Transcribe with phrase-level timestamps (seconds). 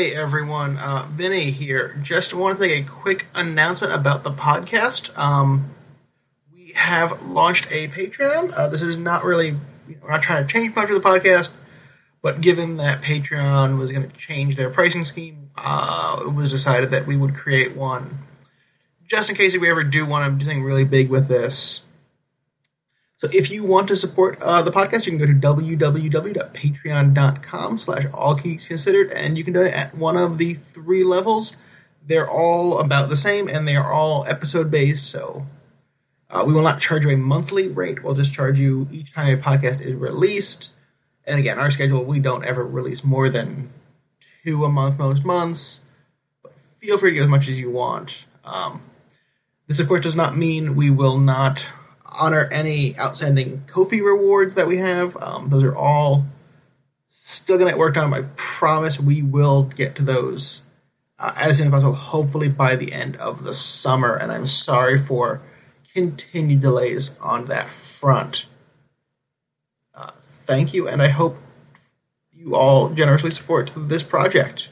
[0.00, 1.94] Hey everyone, uh, Vinny here.
[2.02, 5.14] Just want to make a quick announcement about the podcast.
[5.18, 5.74] Um,
[6.54, 8.54] we have launched a Patreon.
[8.56, 9.52] Uh, this is not really, you
[9.88, 11.50] know, we're not trying to change much of the podcast,
[12.22, 16.92] but given that Patreon was going to change their pricing scheme, uh, it was decided
[16.92, 18.20] that we would create one
[19.06, 21.80] just in case if we ever do want to do something really big with this.
[23.20, 28.04] So if you want to support uh, the podcast, you can go to www.patreon.com slash
[28.04, 31.52] allgeeksconsidered, and you can do it at one of the three levels.
[32.06, 35.44] They're all about the same, and they are all episode-based, so
[36.30, 38.02] uh, we will not charge you a monthly rate.
[38.02, 40.70] We'll just charge you each time a podcast is released.
[41.26, 43.70] And again, our schedule, we don't ever release more than
[44.44, 45.80] two a month most months.
[46.42, 48.12] But feel free to get as much as you want.
[48.44, 48.80] Um,
[49.66, 51.66] this, of course, does not mean we will not
[52.10, 55.16] honor any outstanding Ko-fi rewards that we have.
[55.20, 56.26] Um, those are all
[57.10, 58.12] still going to get worked on.
[58.12, 60.62] I promise we will get to those
[61.18, 64.14] uh, as soon as possible, hopefully by the end of the summer.
[64.14, 65.42] And I'm sorry for
[65.92, 68.46] continued delays on that front.
[69.94, 70.12] Uh,
[70.46, 71.36] thank you, and I hope
[72.32, 74.68] you all generously support this project.